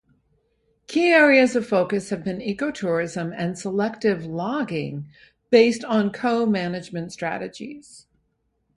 Key 0.87 1.11
areas 1.11 1.55
of 1.55 1.67
focus 1.67 2.09
have 2.09 2.23
been 2.23 2.39
ecotourism 2.39 3.31
and 3.37 3.55
selective 3.55 4.25
logging 4.25 5.05
based 5.51 5.83
on 5.83 6.09
co-management 6.11 7.11
strategies. 7.11 8.07